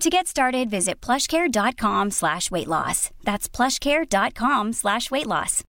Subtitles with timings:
[0.00, 3.10] To get started, visit plushcare.com slash weight loss.
[3.24, 5.64] That's plushcare.com slash weight loss.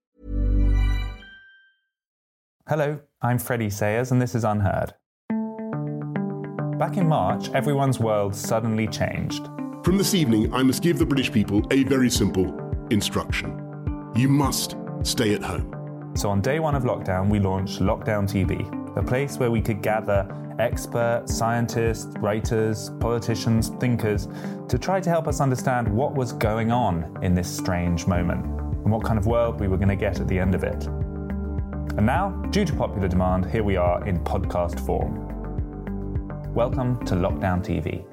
[2.69, 4.95] Hello, I'm Freddie Sayers, and this is Unheard.
[6.78, 9.45] Back in March, everyone's world suddenly changed.
[9.83, 12.56] From this evening, I must give the British people a very simple
[12.91, 13.59] instruction.
[14.15, 16.12] You must stay at home.
[16.15, 18.62] So on day one of lockdown, we launched Lockdown TV,
[18.97, 24.29] a place where we could gather experts, scientists, writers, politicians, thinkers
[24.69, 28.93] to try to help us understand what was going on in this strange moment and
[28.93, 30.84] what kind of world we were going to get at the end of it.
[31.97, 35.27] And now, due to popular demand, here we are in podcast form.
[36.53, 38.05] Welcome to Lockdown TV.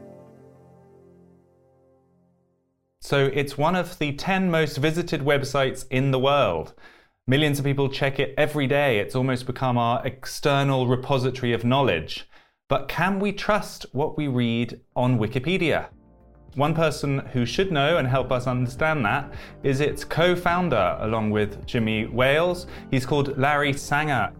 [3.01, 6.73] So, it's one of the 10 most visited websites in the world.
[7.29, 8.97] Millions of people check it every day.
[8.97, 12.27] It's almost become our external repository of knowledge.
[12.67, 15.89] But can we trust what we read on Wikipedia?
[16.55, 21.29] One person who should know and help us understand that is its co founder, along
[21.29, 22.65] with Jimmy Wales.
[22.89, 24.33] He's called Larry Sanger.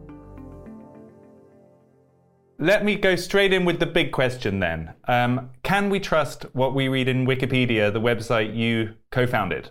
[2.58, 4.96] Let me go straight in with the big question then.
[5.08, 9.69] Um, can we trust what we read in Wikipedia, the website you co founded?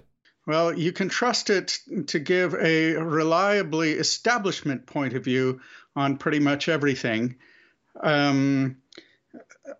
[0.48, 5.60] Well, you can trust it to give a reliably establishment point of view
[5.94, 7.36] on pretty much everything.
[8.00, 8.78] Um,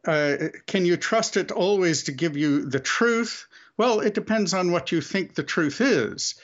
[0.07, 0.37] uh,
[0.67, 3.47] can you trust it always to give you the truth?
[3.79, 6.35] Well, it depends on what you think the truth is.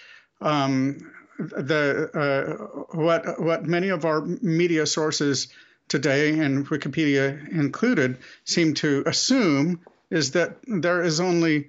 [0.40, 5.48] Um, the uh, what what many of our media sources
[5.88, 11.68] today, and Wikipedia included, seem to assume is that there is only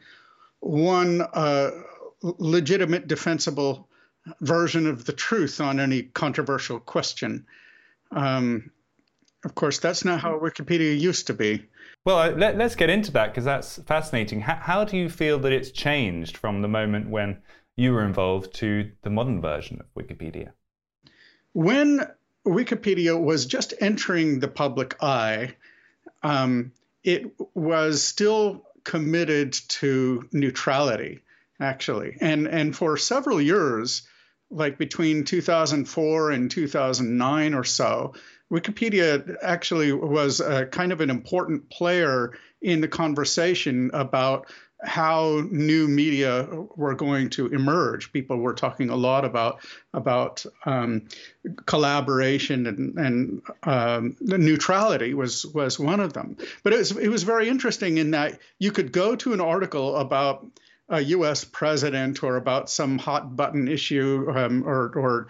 [0.62, 1.72] one uh,
[2.38, 3.88] legitimate, defensible
[4.42, 7.46] version of the truth on any controversial question.
[8.12, 8.72] Um,
[9.44, 11.66] of course, that's not how Wikipedia used to be.
[12.04, 14.42] Well, let, us get into that because that's fascinating.
[14.42, 17.42] How, how, do you feel that it's changed from the moment when
[17.76, 20.52] you were involved to the modern version of Wikipedia?
[21.54, 22.02] When
[22.46, 25.56] Wikipedia was just entering the public eye,
[26.24, 26.72] um,
[27.04, 31.22] it was still committed to neutrality,
[31.60, 32.18] actually.
[32.22, 34.08] And, and for several years,
[34.50, 38.14] like between 2004 and 2009 or so,
[38.52, 44.48] Wikipedia actually was a, kind of an important player in the conversation about
[44.84, 48.12] how new media were going to emerge.
[48.12, 49.60] People were talking a lot about
[49.94, 51.08] about um,
[51.66, 56.38] collaboration and, and um, neutrality was was one of them.
[56.64, 59.96] But it was it was very interesting in that you could go to an article
[59.96, 60.46] about
[60.88, 61.44] a U.S.
[61.44, 65.28] president or about some hot button issue um, or, or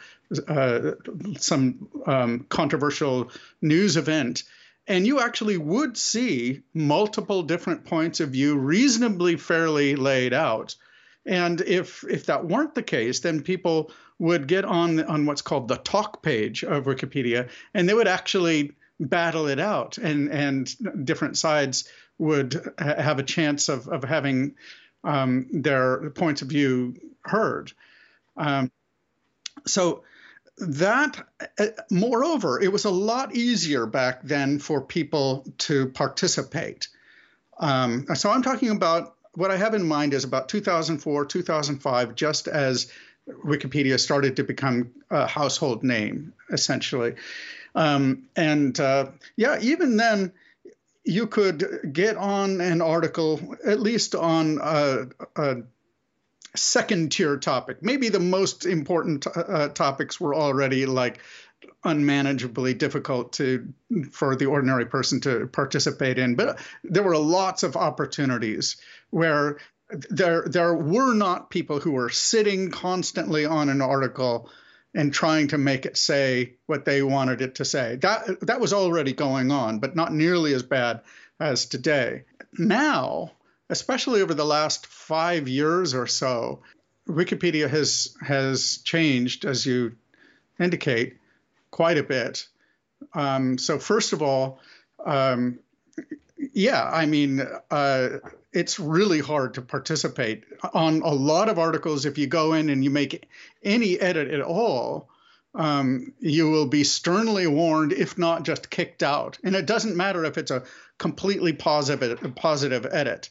[0.48, 0.92] uh,
[1.38, 4.44] some um, controversial news event,
[4.88, 10.76] and you actually would see multiple different points of view reasonably fairly laid out.
[11.26, 15.68] And if if that weren't the case, then people would get on on what's called
[15.68, 21.38] the talk page of Wikipedia, and they would actually battle it out, and and different
[21.38, 24.56] sides would have a chance of of having
[25.06, 27.72] um, their points of view heard.
[28.38, 28.72] Um,
[29.66, 30.04] so
[30.58, 31.26] that,
[31.60, 36.88] uh, moreover, it was a lot easier back then for people to participate.
[37.60, 42.48] Um, so I'm talking about what I have in mind is about 2004, 2005, just
[42.48, 42.92] as
[43.28, 47.16] Wikipedia started to become a household name, essentially.
[47.74, 50.32] Um, and uh, yeah, even then,
[51.06, 55.06] you could get on an article, at least on a,
[55.36, 55.58] a
[56.56, 57.78] second tier topic.
[57.82, 61.20] Maybe the most important uh, topics were already like
[61.84, 63.72] unmanageably difficult to
[64.12, 68.78] for the ordinary person to participate in but there were lots of opportunities
[69.10, 69.58] where
[70.10, 74.50] there there were not people who were sitting constantly on an article
[74.96, 77.98] and trying to make it say what they wanted it to say.
[77.98, 81.02] That that was already going on, but not nearly as bad
[81.40, 82.24] as today.
[82.58, 83.34] Now,
[83.70, 86.62] especially over the last five years or so,
[87.08, 89.98] Wikipedia has has changed, as you
[90.60, 91.18] indicate,
[91.72, 92.48] quite a bit.
[93.14, 94.60] Um, so first of all,
[95.06, 95.60] um,
[96.56, 98.10] yeah, I mean, uh,
[98.54, 102.06] it's really hard to participate on a lot of articles.
[102.06, 103.28] If you go in and you make
[103.62, 105.10] any edit at all,
[105.54, 109.38] um, you will be sternly warned, if not just kicked out.
[109.44, 110.64] And it doesn't matter if it's a
[110.98, 113.30] completely positive positive edit.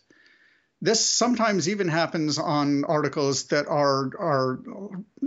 [0.83, 4.61] This sometimes even happens on articles that are are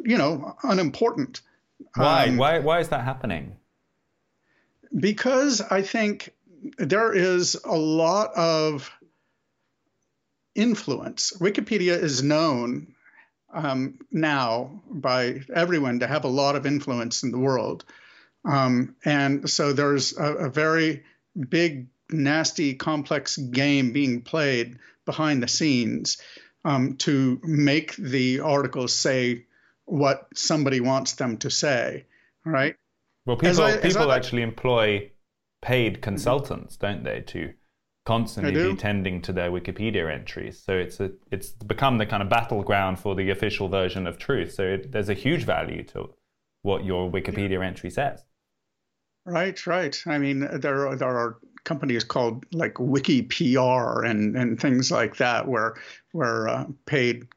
[0.04, 1.42] you know unimportant.
[1.96, 2.28] Why?
[2.28, 2.60] Um, why?
[2.60, 3.56] Why is that happening?
[4.96, 6.32] Because I think
[6.78, 8.92] there is a lot of
[10.56, 11.34] influence.
[11.40, 12.96] Wikipedia is known
[13.54, 17.86] um, now by everyone to have a lot of influence in the world.
[18.44, 21.04] Um, and so there's a, a, very
[21.38, 26.18] big, nasty, complex game being played behind the scenes
[26.64, 29.46] um, to make the articles say
[29.86, 32.06] what somebody wants them to say,
[32.46, 32.76] right?
[33.26, 35.12] Well, people, I, people I, actually employ
[35.62, 37.54] paid consultants, don't they, to
[38.06, 40.64] constantly be tending to their Wikipedia entries.
[40.64, 44.54] So it's a, it's become the kind of battleground for the official version of truth.
[44.54, 46.14] So it, there's a huge value to
[46.62, 48.24] what your Wikipedia entry says.
[49.26, 50.02] Right, right.
[50.06, 55.18] I mean, there are, there are companies called like Wiki PR and, and things like
[55.18, 55.76] that, where
[56.14, 57.28] where uh, paid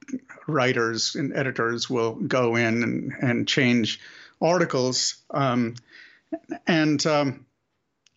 [0.46, 4.00] writers and editors will go in and, and change
[4.40, 5.16] articles.
[5.32, 5.74] Um,
[6.68, 7.44] and um,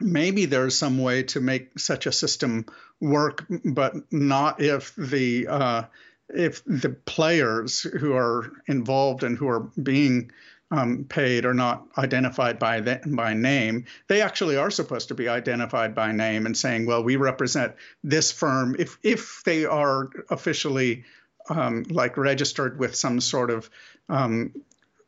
[0.03, 2.65] maybe there's some way to make such a system
[2.99, 5.83] work, but not if the uh,
[6.29, 10.31] if the players who are involved and who are being
[10.71, 13.85] um, paid are not identified by the, by name.
[14.07, 18.31] They actually are supposed to be identified by name and saying, "Well, we represent this
[18.31, 21.03] firm." If if they are officially
[21.49, 23.69] um, like registered with some sort of
[24.09, 24.53] um,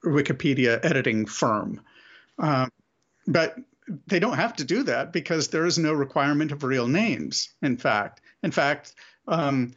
[0.04, 1.82] Wikipedia editing firm,
[2.38, 2.72] um,
[3.26, 3.58] but
[4.08, 7.50] they don't have to do that because there is no requirement of real names.
[7.62, 8.94] In fact, in fact,
[9.28, 9.74] um,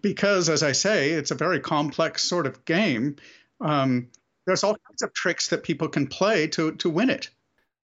[0.00, 3.16] because as I say, it's a very complex sort of game.
[3.60, 4.08] Um,
[4.46, 7.30] there's all kinds of tricks that people can play to to win it.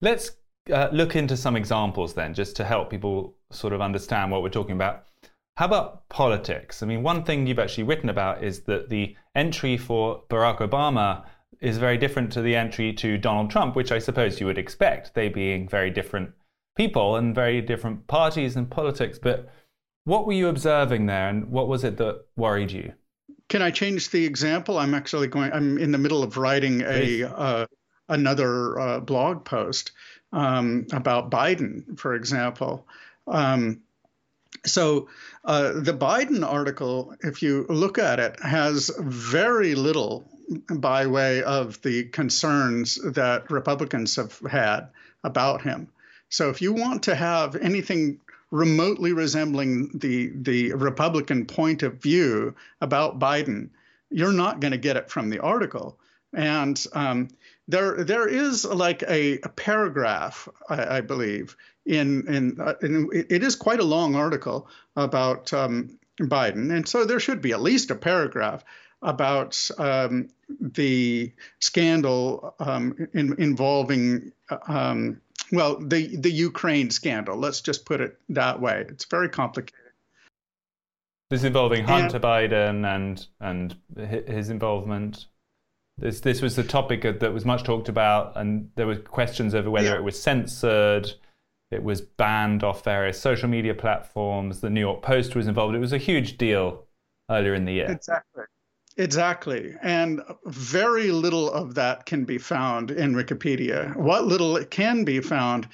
[0.00, 0.32] Let's
[0.72, 4.48] uh, look into some examples then, just to help people sort of understand what we're
[4.50, 5.04] talking about.
[5.56, 6.82] How about politics?
[6.82, 11.24] I mean, one thing you've actually written about is that the entry for Barack Obama
[11.60, 15.14] is very different to the entry to Donald Trump, which I suppose you would expect,
[15.14, 16.30] they being very different
[16.76, 19.18] people and very different parties and politics.
[19.18, 19.50] But
[20.04, 22.92] what were you observing there, and what was it that worried you?
[23.48, 24.78] Can I change the example?
[24.78, 25.52] I'm actually going.
[25.52, 27.66] I'm in the middle of writing a uh,
[28.08, 29.92] another uh, blog post
[30.32, 32.86] um, about Biden, for example.
[33.26, 33.80] Um,
[34.64, 35.08] so
[35.44, 40.30] uh, the Biden article, if you look at it, has very little
[40.68, 44.88] by way of the concerns that Republicans have had
[45.22, 45.88] about him.
[46.30, 52.54] So if you want to have anything remotely resembling the the Republican point of view
[52.80, 53.70] about Biden,
[54.10, 55.98] you're not going to get it from the article.
[56.32, 57.28] And um,
[57.66, 61.56] there there is like a, a paragraph, I, I, believe,
[61.86, 67.04] in in, uh, in, it is quite a long article about um, Biden, and so
[67.04, 68.64] there should be at least a paragraph
[69.02, 70.28] about um,
[70.60, 74.32] the scandal um, in, involving,
[74.66, 75.20] um,
[75.52, 77.36] well, the, the Ukraine scandal.
[77.36, 78.84] Let's just put it that way.
[78.88, 79.74] It's very complicated.
[81.30, 83.76] This involving Hunter and, Biden and and
[84.26, 85.26] his involvement.
[85.98, 89.70] This this was the topic that was much talked about, and there were questions over
[89.70, 89.96] whether yeah.
[89.96, 91.12] it was censored.
[91.70, 94.62] It was banned off various social media platforms.
[94.62, 95.74] The New York Post was involved.
[95.74, 96.86] It was a huge deal
[97.30, 97.90] earlier in the year.
[97.90, 98.44] Exactly.
[98.98, 99.74] Exactly.
[99.80, 103.94] And very little of that can be found in Wikipedia.
[103.96, 105.68] What little can be found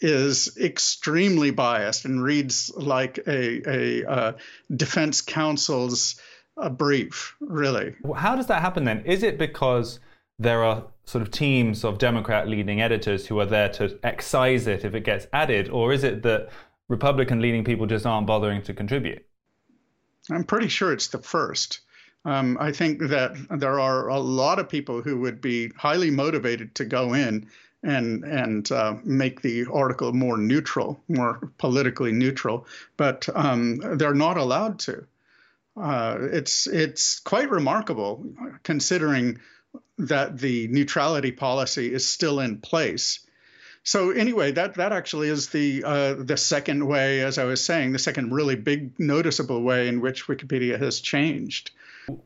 [0.00, 4.32] is extremely biased and reads like a, a uh,
[4.74, 6.20] defense counsel's
[6.56, 7.94] uh, brief, really.
[8.16, 9.04] How does that happen then?
[9.06, 10.00] Is it because
[10.40, 14.84] there are sort of teams of Democrat leading editors who are there to excise it
[14.84, 16.48] if it gets added, or is it that
[16.88, 19.24] Republican leading people just aren't bothering to contribute?
[20.28, 21.80] I'm pretty sure it's the first.
[22.24, 26.74] Um, I think that there are a lot of people who would be highly motivated
[26.76, 27.48] to go in
[27.82, 32.66] and and uh, make the article more neutral, more politically neutral,
[32.96, 35.06] but um, they're not allowed to.
[35.76, 38.24] Uh, it's it's quite remarkable
[38.62, 39.40] considering
[39.98, 43.20] that the neutrality policy is still in place.
[43.82, 47.92] So anyway, that that actually is the uh, the second way, as I was saying,
[47.92, 51.70] the second really big noticeable way in which Wikipedia has changed.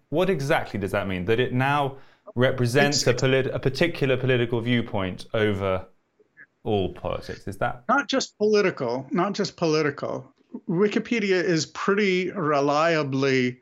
[0.09, 1.25] What exactly does that mean?
[1.27, 1.97] That it now
[2.35, 5.87] represents a, polit- a particular political viewpoint over
[6.65, 7.47] all politics.
[7.47, 9.07] Is that not just political?
[9.11, 10.33] Not just political.
[10.69, 13.61] Wikipedia is pretty reliably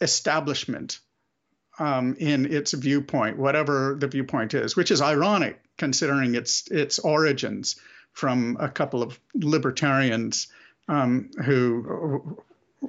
[0.00, 1.00] establishment
[1.78, 7.76] um, in its viewpoint, whatever the viewpoint is, which is ironic considering its its origins
[8.12, 10.48] from a couple of libertarians
[10.88, 12.38] um, who,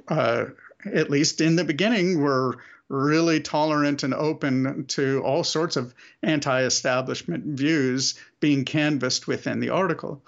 [0.08, 0.46] uh,
[0.84, 2.58] at least in the beginning, were
[2.88, 10.22] really tolerant and open to all sorts of anti-establishment views being canvassed within the article.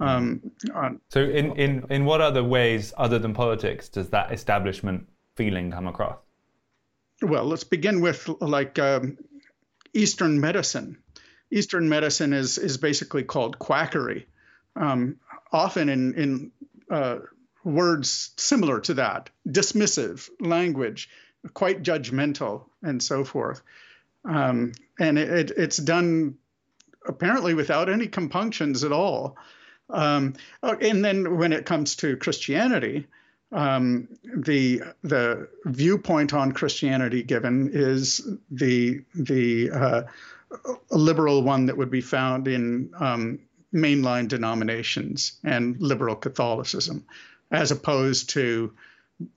[0.00, 5.08] Um, on, so, in, in, in what other ways, other than politics, does that establishment
[5.36, 6.18] feeling come across?
[7.22, 9.18] Well, let's begin with like um,
[9.92, 10.98] Eastern medicine.
[11.50, 14.26] Eastern medicine is is basically called quackery,
[14.74, 15.16] um,
[15.52, 16.52] often in in
[16.90, 17.18] uh,
[17.64, 21.08] words similar to that, dismissive language,
[21.52, 23.62] quite judgmental, and so forth.
[24.24, 26.36] Um, and it, it, it's done
[27.06, 29.36] apparently without any compunctions at all.
[29.90, 33.06] Um, oh, and then when it comes to Christianity,
[33.52, 40.02] um, the the viewpoint on Christianity given is the the uh,
[40.90, 43.38] liberal one that would be found in um,
[43.72, 47.04] mainline denominations and liberal Catholicism,
[47.50, 48.72] as opposed to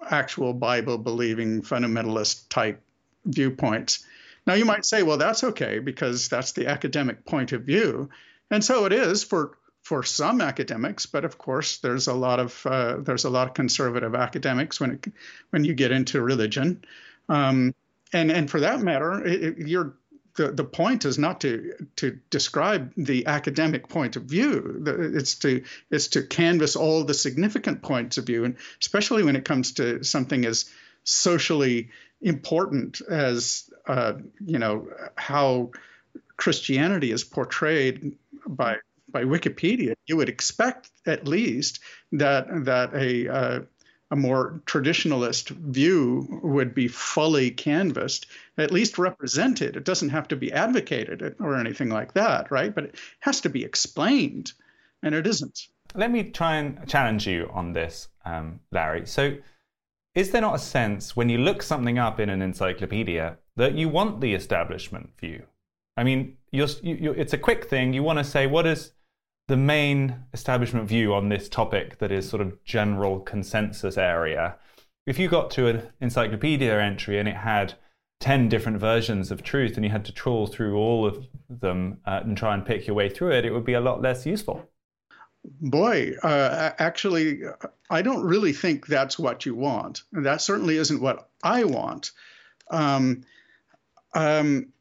[0.10, 2.82] actual Bible believing fundamentalist type
[3.26, 4.06] viewpoints.
[4.46, 8.10] Now you might say, well, that's okay because that's the academic point of view,
[8.50, 12.66] and so it is for for some academics, but of course there's a lot of
[12.66, 15.08] uh, there's a lot of conservative academics when it,
[15.52, 16.84] when you get into religion,
[17.30, 17.74] um,
[18.14, 19.94] and and for that matter, it, you're
[20.38, 24.84] the, the point is not to to describe the academic point of view.
[24.86, 29.44] It's to it's to canvass all the significant points of view, and especially when it
[29.44, 30.72] comes to something as
[31.04, 31.90] socially
[32.22, 35.72] important as uh, you know how
[36.38, 38.16] Christianity is portrayed
[38.48, 38.78] by
[39.10, 41.80] by Wikipedia, you would expect at least
[42.12, 43.60] that that a uh,
[44.10, 48.26] a more traditionalist view would be fully canvassed,
[48.58, 49.76] at least represented.
[49.76, 52.74] It doesn't have to be advocated or anything like that, right?
[52.74, 54.54] But it has to be explained,
[55.04, 55.68] and it isn't.
[55.94, 59.06] Let me try and challenge you on this, um, Larry.
[59.06, 59.38] So,
[60.16, 63.90] is there not a sense when you look something up in an encyclopedia that you
[63.90, 65.44] want the establishment view?
[65.96, 67.94] I mean, you're, you, it's a quick thing.
[67.94, 68.94] You want to say, what is
[69.48, 74.56] the main establishment view on this topic that is sort of general consensus area.
[75.06, 77.76] If you got to an encyclopedia entry and it had
[78.20, 82.22] 10 different versions of truth and you had to trawl through all of them uh,
[82.24, 84.68] and try and pick your way through it, it would be a lot less useful.
[85.62, 87.44] Boy, uh, actually,
[87.90, 90.04] I don't really think that's what you want.
[90.12, 92.12] That certainly isn't what I want.
[92.70, 93.24] Um,
[94.14, 94.74] um,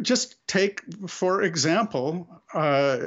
[0.00, 2.98] just take, for example, uh,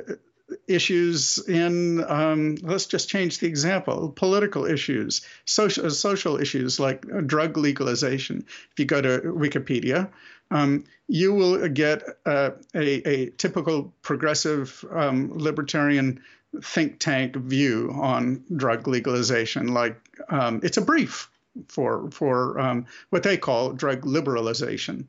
[0.67, 7.57] issues in um, let's just change the example political issues social social issues like drug
[7.57, 8.45] legalization.
[8.71, 10.09] If you go to wikipedia
[10.51, 16.21] um, you will get uh, a, a, typical progressive um, libertarian
[16.63, 19.67] think tank view on drug legalization.
[19.67, 19.97] Like
[20.29, 21.29] um, it's a brief
[21.67, 25.05] for for um, what they call drug liberalization.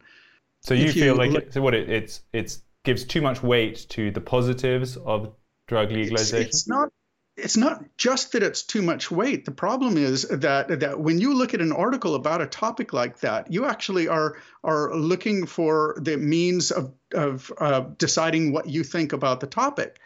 [0.63, 3.43] So you if feel you like it, so what it, it's it's gives too much
[3.43, 5.35] weight to the positives of
[5.67, 6.47] drug legalization?
[6.47, 6.91] It's, it's not
[7.37, 9.45] it's not just that it's too much weight.
[9.45, 13.21] The problem is that that when you look at an article about a topic like
[13.21, 18.85] that, you actually are are looking for the means of of uh, deciding what you
[18.85, 19.99] think about the topic,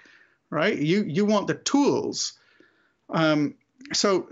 [0.50, 0.76] right?
[0.76, 2.34] You you want the tools.
[3.08, 3.54] Um,
[3.92, 4.28] so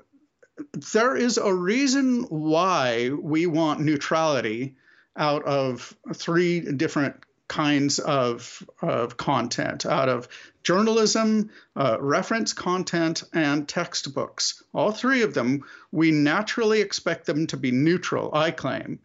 [0.93, 4.77] there is a reason why we want neutrality
[5.17, 7.17] out of three different
[7.53, 10.27] kinds of, of content out of
[10.63, 14.63] journalism, uh, reference content, and textbooks.
[14.73, 19.01] All three of them, we naturally expect them to be neutral, I claim.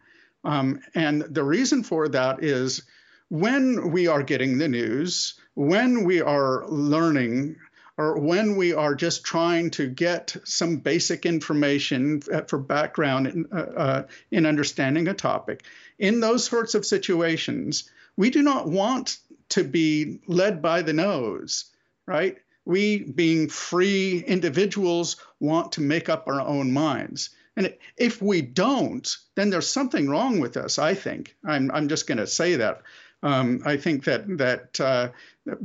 [0.45, 2.83] Um, and the reason for that is
[3.27, 7.57] when we are getting the news, when we are learning,
[7.97, 13.55] or when we are just trying to get some basic information for background in, uh,
[13.57, 15.63] uh, in understanding a topic,
[15.99, 19.19] in those sorts of situations, we do not want
[19.49, 21.65] to be led by the nose,
[22.05, 22.37] right?
[22.65, 27.29] We, being free individuals, want to make up our own minds.
[27.55, 30.77] And if we don't, then there's something wrong with us.
[30.77, 32.81] I think I'm I'm just going to say that.
[33.23, 35.09] Um, I think that that uh,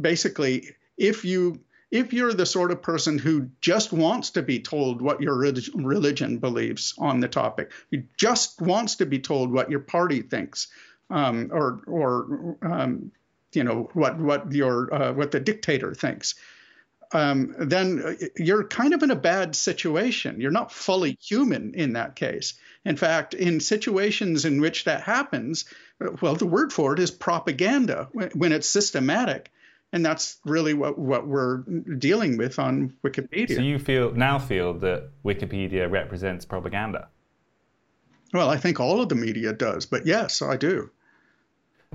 [0.00, 5.02] basically, if you if you're the sort of person who just wants to be told
[5.02, 9.80] what your religion believes on the topic, who just wants to be told what your
[9.80, 10.68] party thinks,
[11.12, 13.12] um, or or um,
[13.52, 16.34] you know what what your uh, what the dictator thinks,
[17.12, 20.40] um, then you're kind of in a bad situation.
[20.40, 22.54] You're not fully human in that case.
[22.84, 25.66] In fact, in situations in which that happens,
[26.20, 29.52] well, the word for it is propaganda when it's systematic.
[29.94, 31.58] And that's really what, what we're
[31.98, 33.56] dealing with on Wikipedia.
[33.56, 37.08] So you feel now feel that Wikipedia represents propaganda?
[38.32, 40.90] Well, I think all of the media does, but yes, I do.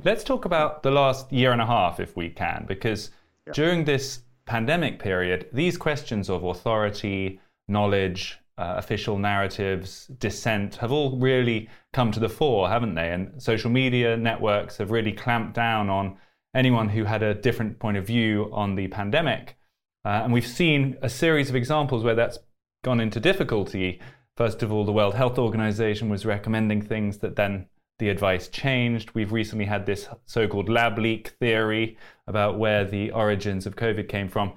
[0.04, 3.10] Let's talk about the last year and a half, if we can, because
[3.46, 3.54] yeah.
[3.54, 11.18] during this pandemic period, these questions of authority, knowledge, uh, official narratives, dissent have all
[11.18, 13.12] really come to the fore, haven't they?
[13.12, 16.18] And social media networks have really clamped down on
[16.56, 19.58] anyone who had a different point of view on the pandemic.
[20.06, 22.40] Uh, and we've seen a series of examples where that's
[22.84, 24.00] gone into difficulty.
[24.36, 27.68] First of all, the World Health Organization was recommending things that then
[28.00, 29.12] the advice changed.
[29.14, 34.08] We've recently had this so called lab leak theory about where the origins of COVID
[34.08, 34.54] came from,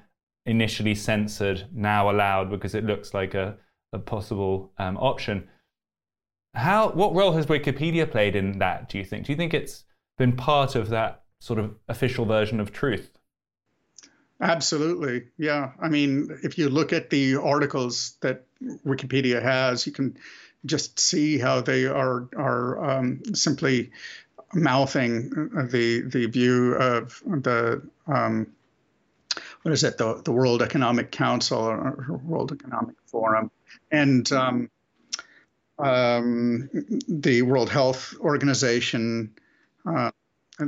[0.46, 3.56] initially censored, now allowed because it looks like a,
[3.92, 5.48] a possible um, option.
[6.54, 9.26] How, what role has Wikipedia played in that, do you think?
[9.26, 9.84] Do you think it's
[10.18, 13.10] been part of that sort of official version of truth?
[14.40, 15.24] Absolutely.
[15.38, 15.72] Yeah.
[15.80, 18.46] I mean, if you look at the articles that
[18.86, 20.16] Wikipedia has, you can
[20.64, 23.90] just see how they are are um, simply
[24.52, 25.30] mouthing
[25.70, 28.46] the the view of the um,
[29.62, 33.50] what is it the the World Economic Council or World Economic Forum
[33.90, 34.70] and um,
[35.78, 36.68] um
[37.08, 39.34] the World Health Organization.
[39.86, 40.10] Uh,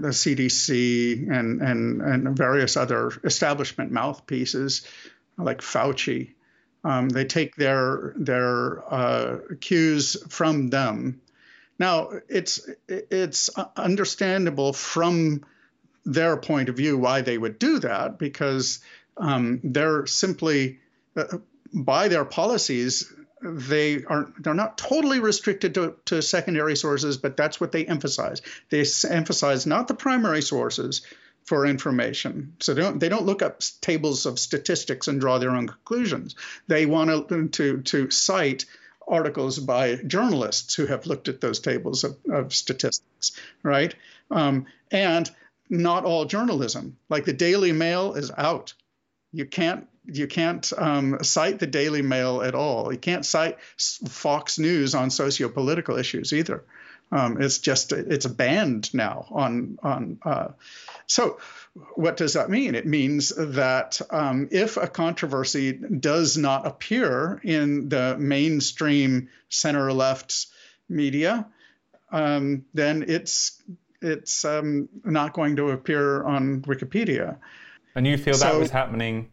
[0.00, 4.86] the CDC and, and, and various other establishment mouthpieces
[5.36, 6.32] like Fauci,
[6.84, 11.20] um, they take their their uh, cues from them.
[11.78, 15.44] Now it's it's understandable from
[16.04, 18.80] their point of view why they would do that because
[19.16, 20.80] um, they're simply
[21.16, 21.38] uh,
[21.72, 27.60] by their policies they are they're not totally restricted to, to secondary sources but that's
[27.60, 28.40] what they emphasize
[28.70, 31.02] they emphasize not the primary sources
[31.44, 32.54] for information.
[32.60, 36.36] So they don't, they don't look up tables of statistics and draw their own conclusions.
[36.68, 38.64] They want to, to, to cite
[39.06, 43.94] articles by journalists who have looked at those tables of, of statistics, right?
[44.30, 45.30] Um, and
[45.68, 46.96] not all journalism.
[47.08, 48.74] Like the Daily Mail is out.
[49.32, 52.92] You can't you can't um, cite the Daily Mail at all.
[52.92, 53.58] You can't cite
[54.08, 56.64] Fox News on socio-political issues either.
[57.12, 60.18] Um, it's just it's banned now on on.
[60.24, 60.48] Uh,
[61.06, 61.38] so,
[61.94, 62.74] what does that mean?
[62.74, 70.46] It means that um, if a controversy does not appear in the mainstream center left
[70.88, 71.46] media,
[72.10, 73.62] um, then it's
[74.00, 77.36] it's um, not going to appear on Wikipedia.
[77.94, 79.30] And you feel so, that was happening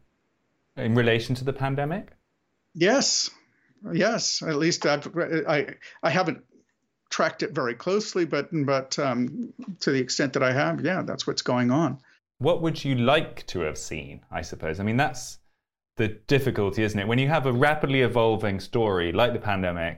[0.76, 2.10] in relation to the pandemic?
[2.74, 3.30] Yes,
[3.94, 4.42] yes.
[4.42, 5.08] At least I've,
[5.48, 6.44] I I haven't
[7.10, 11.26] tracked it very closely, but but um, to the extent that I have, yeah, that's
[11.26, 12.00] what's going on.
[12.38, 14.22] What would you like to have seen?
[14.32, 14.80] I suppose.
[14.80, 15.40] I mean, that's
[15.98, 17.08] the difficulty, isn't it?
[17.08, 19.98] When you have a rapidly evolving story like the pandemic.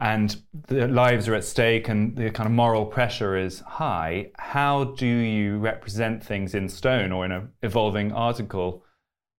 [0.00, 0.36] And
[0.68, 5.06] the lives are at stake and the kind of moral pressure is high, how do
[5.06, 8.84] you represent things in stone or in an evolving article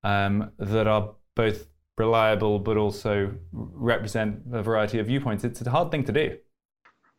[0.04, 1.67] um, that are both
[1.98, 5.45] reliable but also represent a variety of viewpoints?
[5.45, 6.38] It's a hard thing to do.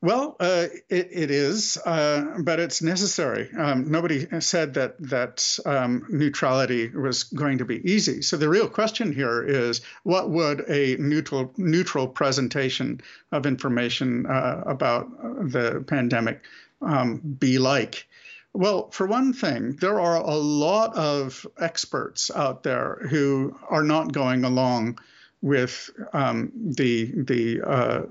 [0.02, 3.50] Well, uh, it, it is, uh, but it's necessary.
[3.54, 8.22] Um, nobody said that that um, neutrality was going to be easy.
[8.22, 14.62] So the real question here is, what would a neutral neutral presentation of information uh,
[14.64, 15.10] about
[15.52, 16.44] the pandemic
[16.80, 18.06] um, be like?
[18.54, 24.12] Well, for one thing, there are a lot of experts out there who are not
[24.12, 24.98] going along
[25.42, 28.02] with um, the the uh,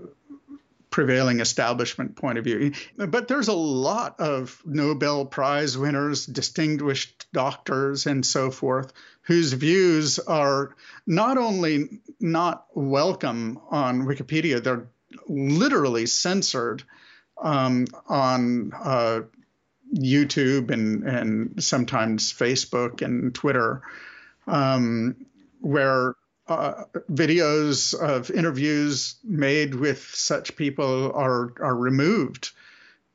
[0.90, 2.74] prevailing establishment point of view.
[2.98, 10.20] But there's a lot of Nobel Prize winners, distinguished doctors, and so forth, whose views
[10.20, 10.76] are
[11.06, 14.88] not only not welcome on Wikipedia, they're
[15.28, 16.84] literally censored
[17.42, 19.22] um, on uh,
[19.94, 23.82] YouTube and, and sometimes Facebook and Twitter,
[24.48, 25.16] um,
[25.62, 26.16] where
[26.50, 32.52] uh, videos of interviews made with such people are are removed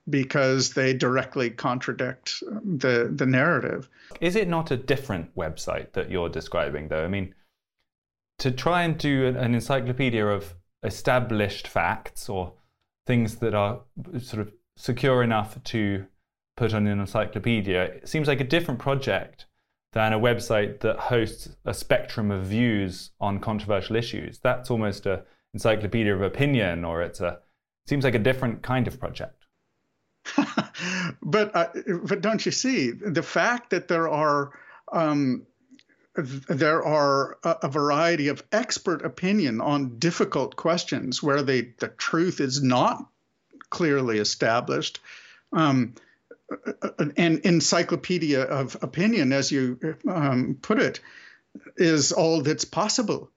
[0.08, 3.88] because they directly contradict the the narrative.
[4.20, 7.04] Is it not a different website that you're describing, though?
[7.04, 7.34] I mean,
[8.38, 12.52] to try and do an encyclopedia of established facts or
[13.06, 13.80] things that are
[14.18, 16.06] sort of secure enough to
[16.56, 19.46] put on an encyclopedia, it seems like a different project
[19.94, 24.40] than a website that hosts a spectrum of views on controversial issues.
[24.40, 27.38] That's almost a encyclopedia of opinion, or it's a
[27.87, 29.46] seems like a different kind of project.
[31.22, 31.68] but uh,
[32.02, 34.50] but don't you see the fact that there are
[34.92, 35.46] um,
[36.16, 42.40] there are a, a, variety of expert opinion on difficult questions where they, the truth
[42.40, 43.04] is not
[43.70, 45.00] clearly established.
[45.52, 45.94] Um,
[46.98, 51.00] an encyclopedia of opinion, as you um, put it,
[51.76, 53.30] is all that's possible.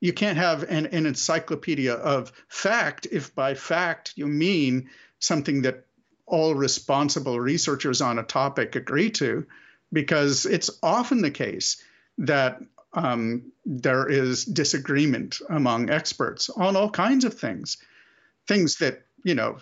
[0.00, 5.86] You can't have an, an, encyclopedia of fact if by fact you mean something that
[6.26, 9.46] all responsible researchers on a topic agree to,
[9.92, 11.82] because it's often the case
[12.18, 12.60] that
[12.92, 17.76] um, there is disagreement among experts on all kinds of things,
[18.46, 19.58] things that you know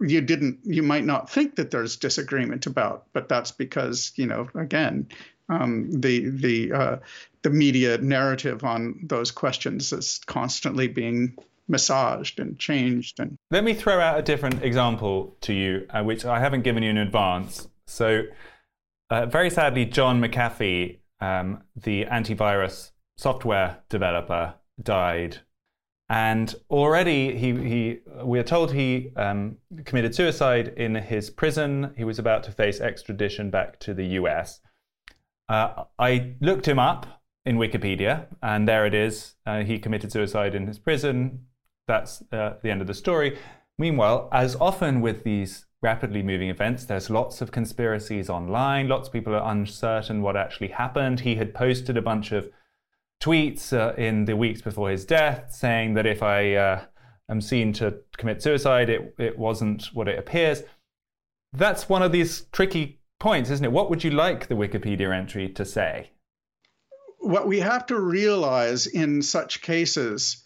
[0.00, 4.48] you didn't you might not think that there's disagreement about but that's because you know
[4.54, 5.08] again
[5.48, 6.96] um, the the uh,
[7.42, 11.36] the media narrative on those questions is constantly being
[11.68, 16.24] massaged and changed and let me throw out a different example to you uh, which
[16.24, 17.68] i haven't given you in advance.
[17.86, 18.22] So
[19.10, 25.38] uh, very sadly john mcafee um, the antivirus software developer died
[26.08, 31.92] and already he, he we are told he um, committed suicide in his prison.
[31.96, 34.60] He was about to face extradition back to the US.
[35.48, 37.06] Uh, I looked him up
[37.44, 39.34] in Wikipedia, and there it is.
[39.46, 41.46] Uh, he committed suicide in his prison.
[41.86, 43.38] That's uh, the end of the story.
[43.78, 48.88] Meanwhile, as often with these rapidly moving events, there's lots of conspiracies online.
[48.88, 51.20] Lots of people are uncertain what actually happened.
[51.20, 52.50] He had posted a bunch of
[53.20, 56.84] tweets uh, in the weeks before his death saying that if I uh,
[57.28, 60.62] am seen to commit suicide, it, it wasn't what it appears.
[61.52, 63.72] That's one of these tricky points, isn't it?
[63.72, 66.10] What would you like the Wikipedia entry to say?
[67.18, 70.44] What we have to realize in such cases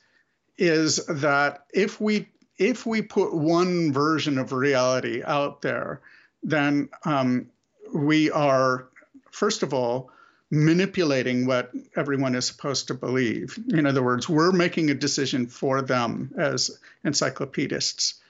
[0.56, 6.00] is that if we if we put one version of reality out there,
[6.42, 7.46] then um,
[7.94, 8.88] we are
[9.30, 10.10] first of all
[10.52, 13.58] manipulating what everyone is supposed to believe.
[13.70, 18.20] In other words, we're making a decision for them as encyclopedists.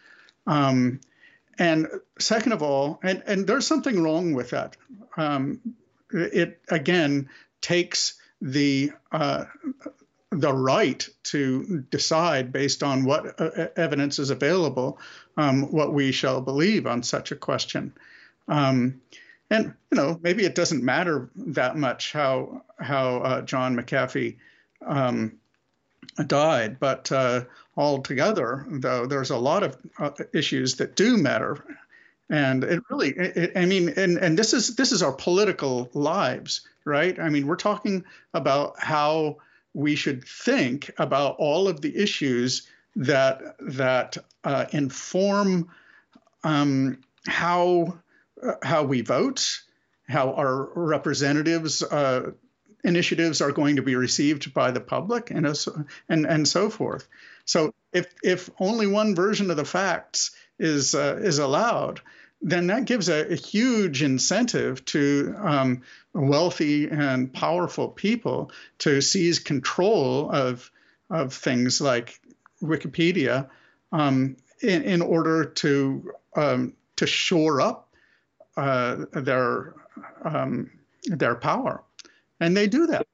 [0.47, 1.01] Um,
[1.59, 1.89] and
[2.21, 4.77] second of all, and, and there's something wrong with that.
[5.17, 5.75] Um,
[6.13, 7.29] it again
[7.61, 9.47] takes the uh,
[10.31, 14.99] the right to decide based on what uh, evidence is available
[15.37, 17.93] um, what we shall believe on such a question.
[18.49, 19.01] Um,
[19.53, 24.37] and you know maybe it doesn't matter that much how how uh, John McAfee
[24.85, 25.35] um,
[26.27, 27.45] died, but uh,
[27.77, 31.62] altogether though there's a lot of uh, issues that do matter,
[32.31, 36.62] and it really it, I mean and and this is this is our political lives,
[36.85, 37.19] right?
[37.21, 39.37] I mean we're talking about how
[39.75, 45.69] we should think about all of the issues that that uh, inform
[46.43, 47.99] um, how
[48.62, 49.61] how we vote,
[50.09, 52.33] how our representatives uh,
[52.85, 55.46] initiatives are going to be received by the public, and
[56.09, 57.07] and and so forth.
[57.44, 62.00] So if if only one version of the facts is uh, is allowed,
[62.40, 69.38] then that gives a, a huge incentive to um, wealthy and powerful people to seize
[69.38, 70.70] control of
[71.11, 72.18] of things like
[72.62, 73.48] Wikipedia
[73.92, 77.91] um, in, in order to um, to shore up
[78.57, 79.75] uh, their
[80.25, 80.71] um,
[81.05, 81.83] their power,
[82.41, 83.07] and they do that.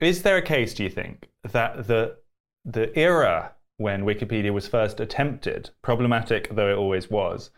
[0.00, 2.16] Is there a case, do you think, that the
[2.64, 7.50] the era when Wikipedia was first attempted, problematic though it always was,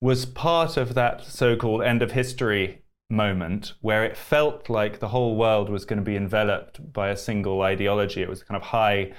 [0.00, 5.34] was part of that so-called end of history moment where it felt like the whole
[5.34, 8.22] world was going to be enveloped by a single ideology.
[8.22, 9.12] It was kind of high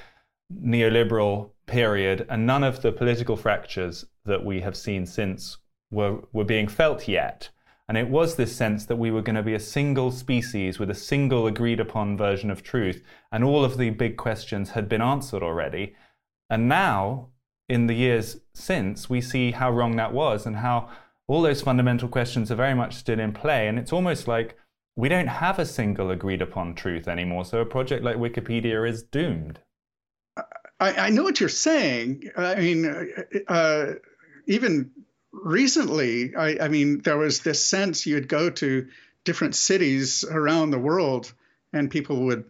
[0.54, 5.58] neoliberal period, and none of the political fractures that we have seen since
[5.91, 7.49] were, were being felt yet.
[7.88, 10.91] And it was this sense that we were going to be a single species with
[10.91, 15.02] a single agreed upon version of truth, and all of the big questions had been
[15.02, 15.95] answered already.
[16.52, 17.30] And now,
[17.67, 20.89] in the years since, we see how wrong that was and how
[21.28, 23.67] all those fundamental questions are very much still in play.
[23.67, 24.56] And it's almost like
[24.95, 27.45] we don't have a single agreed upon truth anymore.
[27.45, 29.60] So a project like Wikipedia is doomed.
[30.80, 32.30] I, I know what you're saying.
[32.36, 33.13] I mean,
[33.47, 33.93] uh,
[34.47, 34.91] even
[35.43, 38.88] recently, I, I, mean, there was this sense you'd go to
[39.23, 41.32] different cities around the world
[41.73, 42.45] and people would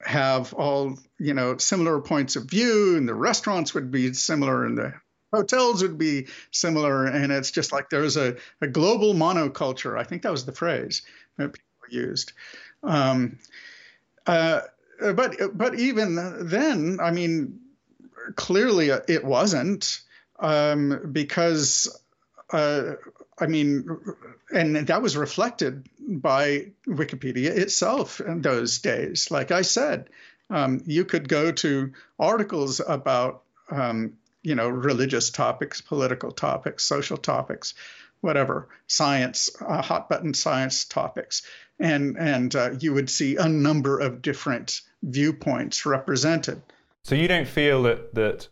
[0.00, 4.78] have all, you know, similar points of view and the restaurants would be similar and
[4.78, 4.94] the
[5.32, 7.06] hotels would be similar.
[7.06, 9.98] And it's just like there's a, a global monoculture.
[9.98, 11.02] I think that was the phrase
[11.36, 12.32] that people used.
[12.82, 13.38] Um,
[14.26, 14.62] uh,
[15.14, 17.60] but but even then, I mean,
[18.36, 20.00] clearly it wasn't
[20.42, 21.88] um, because
[22.52, 22.94] uh,
[23.38, 23.86] I mean,
[24.52, 29.30] and that was reflected by Wikipedia itself in those days.
[29.30, 30.10] Like I said,
[30.50, 37.16] um, you could go to articles about, um, you know, religious topics, political topics, social
[37.16, 37.74] topics,
[38.20, 41.42] whatever, science, uh, hot button science topics,
[41.80, 46.60] and and uh, you would see a number of different viewpoints represented.
[47.04, 48.48] So you don't feel that that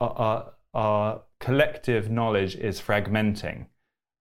[0.00, 3.66] our, our collective knowledge is fragmenting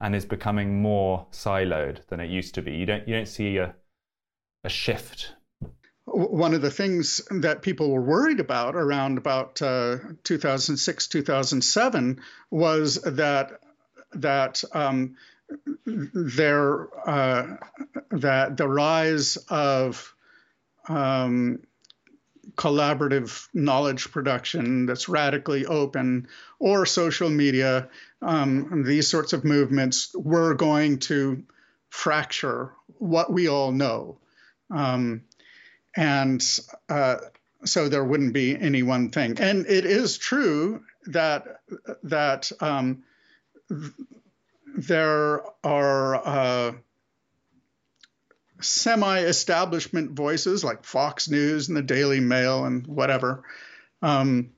[0.02, 2.72] and is becoming more siloed than it used to be.
[2.72, 3.76] You don't you don't see a
[4.64, 5.34] a shift.
[6.06, 12.96] One of the things that people were worried about around about uh, 2006 2007 was
[13.04, 13.60] that
[14.14, 15.16] that um,
[15.86, 17.58] there uh,
[18.12, 20.14] that the rise of
[20.88, 21.60] um,
[22.56, 26.28] collaborative knowledge production that's radically open
[26.60, 27.90] or social media,
[28.22, 31.44] um, these sorts of movements were going to
[31.90, 34.18] fracture what we all know.
[34.72, 35.24] Um,
[35.96, 36.44] and
[36.88, 37.18] uh,
[37.66, 39.40] so there wouldn't be any one thing.
[39.40, 41.62] And it is true that
[42.04, 43.04] that um,
[44.78, 46.72] there are uh,
[48.62, 53.44] semi establishment voices like Fox News and the Daily Mail and whatever
[54.02, 54.52] um,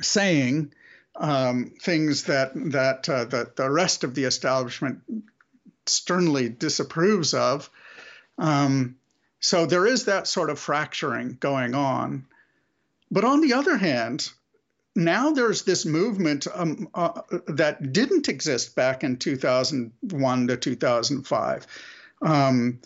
[0.00, 0.72] saying
[1.16, 5.00] um, things that that uh, that the rest of the establishment
[5.86, 7.70] sternly disapproves of.
[8.38, 8.96] Um,
[9.40, 12.26] so there is that sort of fracturing going on.
[13.10, 14.30] But on the other hand,
[14.96, 21.66] now there's this movement um, uh, that didn't exist back in 2001 to 2005.
[22.22, 22.80] Um,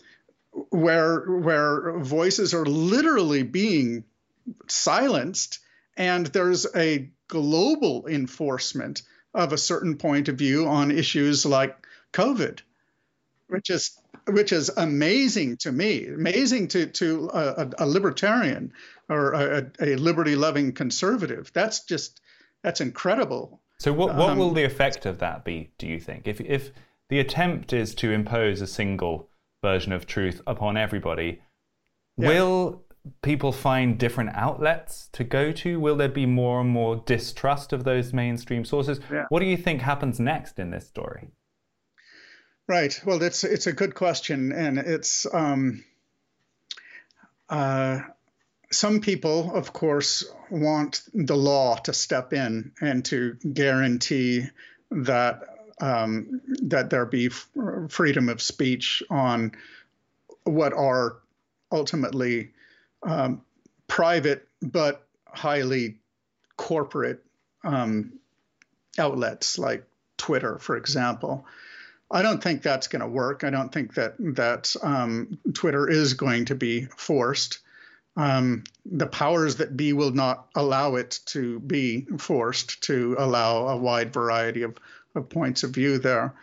[0.69, 4.03] where where voices are literally being
[4.67, 5.59] silenced
[5.97, 11.75] and there's a global enforcement of a certain point of view on issues like
[12.13, 12.59] covid
[13.47, 18.73] which is which is amazing to me amazing to to a, a libertarian
[19.09, 21.51] or a, a liberty loving conservative.
[21.53, 22.21] That's just
[22.61, 23.59] that's incredible.
[23.79, 26.27] So what what um, will the effect of that be do you think?
[26.27, 26.71] If if
[27.09, 29.28] the attempt is to impose a single
[29.61, 31.41] version of truth upon everybody.
[32.17, 32.27] Yeah.
[32.29, 32.83] Will
[33.21, 35.79] people find different outlets to go to?
[35.79, 38.99] Will there be more and more distrust of those mainstream sources?
[39.11, 39.25] Yeah.
[39.29, 41.29] What do you think happens next in this story?
[42.67, 42.99] Right.
[43.05, 45.83] Well, it's it's a good question, and it's um,
[47.49, 48.01] uh,
[48.71, 54.45] some people, of course, want the law to step in and to guarantee
[54.91, 55.41] that
[55.79, 57.49] um, that there be f-
[57.89, 59.51] freedom of speech on
[60.43, 61.17] what are
[61.71, 62.51] ultimately
[63.03, 63.41] um,
[63.87, 65.97] private but highly
[66.57, 67.23] corporate
[67.63, 68.13] um,
[68.97, 69.85] outlets like
[70.17, 71.45] Twitter, for example.
[72.11, 73.43] I don't think that's going to work.
[73.43, 77.59] I don't think that that um, Twitter is going to be forced.
[78.17, 83.77] Um, the powers that be will not allow it to be forced to allow a
[83.77, 84.75] wide variety of,
[85.15, 86.33] of points of view there,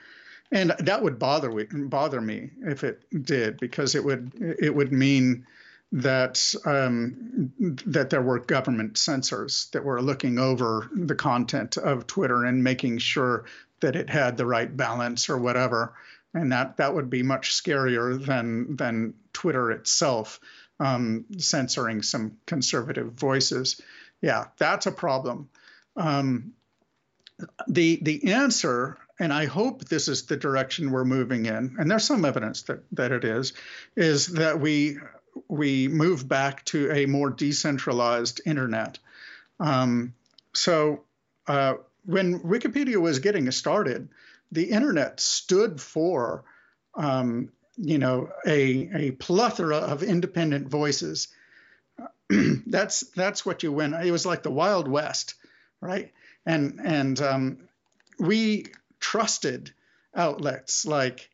[0.52, 4.92] and that would bother me, bother me if it did because it would it would
[4.92, 5.46] mean
[5.92, 7.52] that um,
[7.87, 12.98] that there were government censors that were looking over the content of Twitter and making
[12.98, 13.44] sure
[13.81, 15.94] that it had the right balance or whatever,
[16.35, 20.40] and that that would be much scarier than than Twitter itself
[20.81, 23.81] um, censoring some conservative voices.
[24.20, 25.48] Yeah, that's a problem.
[25.96, 26.52] Um,
[27.68, 32.05] the the answer, and I hope this is the direction we're moving in, and there's
[32.05, 33.53] some evidence that that it is,
[33.94, 34.99] is that we
[35.49, 38.99] we move back to a more decentralized internet.
[39.61, 40.14] Um,
[40.55, 41.05] so
[41.46, 44.09] uh, when Wikipedia was getting started,
[44.53, 46.44] the internet stood for
[46.94, 51.29] um, you know a, a plethora of independent voices.
[52.66, 53.94] that's that's what you win.
[53.94, 55.35] It was like the Wild West,
[55.81, 56.12] right?
[56.47, 57.59] And and um,
[58.19, 58.67] we
[59.01, 59.73] trusted
[60.15, 61.29] outlets like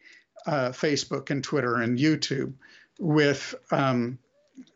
[0.47, 2.55] uh, Facebook and Twitter and YouTube
[2.99, 4.19] with um,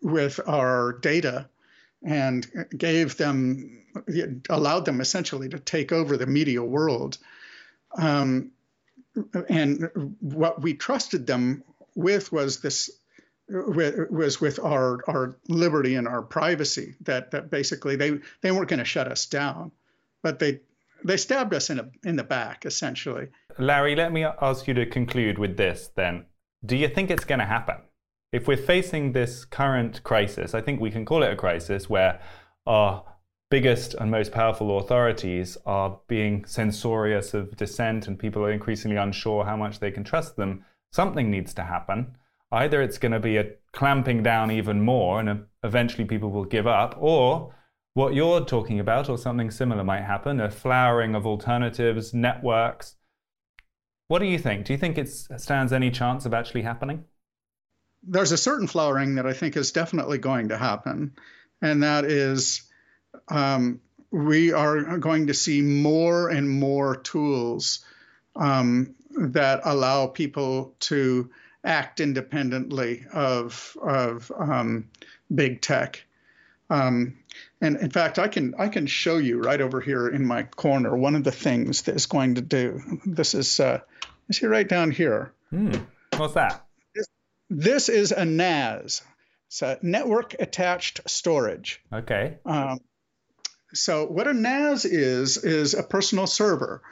[0.02, 1.48] with our data
[2.04, 2.46] and
[2.76, 3.82] gave them
[4.50, 7.16] allowed them essentially to take over the media world.
[7.96, 8.52] Um,
[9.48, 12.90] and what we trusted them with was this
[13.48, 18.80] was with our our liberty and our privacy that that basically they they weren't going
[18.80, 19.70] to shut us down
[20.22, 20.60] but they
[21.04, 23.28] they stabbed us in a, in the back essentially.
[23.58, 26.26] Larry let me ask you to conclude with this then.
[26.64, 27.76] Do you think it's going to happen?
[28.32, 32.20] If we're facing this current crisis, I think we can call it a crisis where
[32.66, 33.04] our
[33.50, 39.44] biggest and most powerful authorities are being censorious of dissent and people are increasingly unsure
[39.44, 42.16] how much they can trust them, something needs to happen.
[42.50, 46.66] Either it's going to be a clamping down even more and eventually people will give
[46.66, 47.54] up, or
[47.96, 52.96] what you're talking about or something similar might happen a flowering of alternatives, networks.
[54.08, 54.66] What do you think?
[54.66, 57.04] Do you think it stands any chance of actually happening?
[58.06, 61.12] there's a certain flowering that I think is definitely going to happen,
[61.60, 62.62] and that is
[63.28, 63.80] um,
[64.10, 67.84] we are going to see more and more tools
[68.36, 71.30] um, that allow people to
[71.64, 74.88] act independently of of um,
[75.34, 76.04] big tech.
[76.70, 77.18] Um,
[77.60, 80.96] and in fact, I can I can show you right over here in my corner
[80.96, 83.00] one of the things that is going to do.
[83.04, 83.80] This is uh,
[84.30, 85.32] see right down here.
[85.50, 85.74] Hmm.
[86.16, 86.64] What's that?
[87.48, 89.02] This is a NAS.
[89.46, 91.80] It's a network attached storage.
[91.92, 92.38] Okay.
[92.44, 92.80] Um,
[93.72, 96.82] so what a NAS is is a personal server.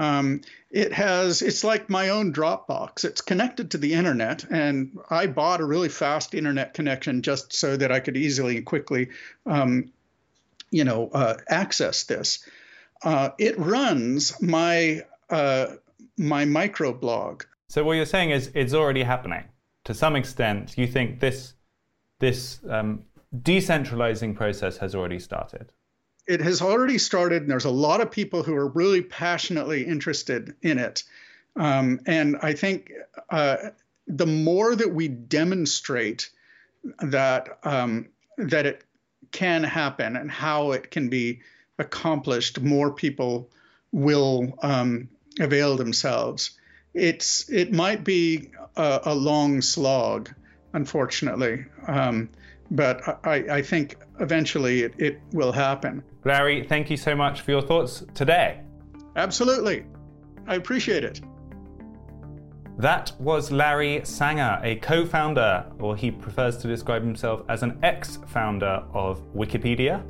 [0.00, 3.04] Um, it has it's like my own Dropbox.
[3.04, 7.76] It's connected to the internet, and I bought a really fast internet connection just so
[7.76, 9.10] that I could easily and quickly,
[9.46, 9.92] um,
[10.70, 12.48] you know, uh, access this.
[13.02, 15.66] Uh, it runs my uh,
[16.16, 17.44] my microblog.
[17.68, 19.44] So what you're saying is it's already happening
[19.84, 21.54] to some extent, you think this
[22.18, 25.72] this um, decentralizing process has already started?
[26.30, 30.54] It has already started, and there's a lot of people who are really passionately interested
[30.62, 31.04] in it.
[31.56, 32.92] Um, and I think
[33.28, 33.56] uh,
[34.06, 36.30] the more that we demonstrate
[37.00, 38.84] that um, that it
[39.32, 41.40] can happen and how it can be
[41.78, 43.50] accomplished, more people
[43.92, 46.58] will um, avail themselves
[46.94, 50.30] it's it might be a, a long slog,
[50.72, 52.28] unfortunately, um,
[52.70, 56.02] but I, I, think eventually it, it will happen.
[56.24, 58.60] Larry, thank you so much for your thoughts today.
[59.16, 59.84] Absolutely,
[60.46, 61.20] I appreciate it.
[62.78, 67.78] That was Larry Sanger, a co founder, or he prefers to describe himself as an
[67.82, 70.02] ex founder of Wikipedia,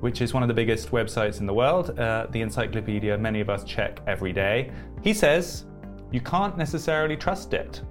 [0.00, 3.48] which is one of the biggest websites in the world, uh, the encyclopedia many of
[3.48, 4.72] us check every day.
[5.02, 5.66] He says
[6.10, 7.82] you can't necessarily trust it.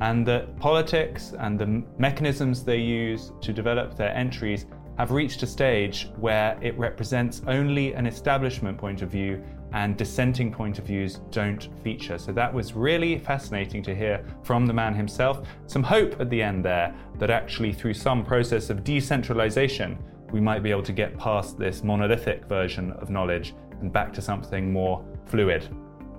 [0.00, 4.66] And that politics and the mechanisms they use to develop their entries
[4.98, 9.42] have reached a stage where it represents only an establishment point of view
[9.72, 12.18] and dissenting point of views don't feature.
[12.18, 15.46] So that was really fascinating to hear from the man himself.
[15.66, 19.98] Some hope at the end there that actually, through some process of decentralization,
[20.32, 24.22] we might be able to get past this monolithic version of knowledge and back to
[24.22, 25.68] something more fluid.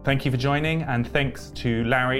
[0.03, 2.19] Thank you for joining, and thanks to Larry.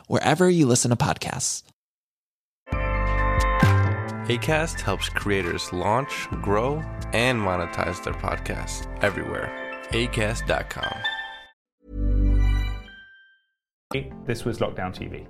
[0.07, 1.63] wherever you listen to podcasts.
[4.27, 9.51] ACAST helps creators launch, grow, and monetize their podcasts everywhere.
[9.91, 10.95] ACAST.com.
[14.25, 15.27] This was Lockdown TV.